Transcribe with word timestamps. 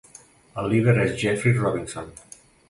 El 0.61 0.69
líder 0.71 0.95
és 1.03 1.13
Jeffery 1.25 1.55
Robinson. 1.67 2.11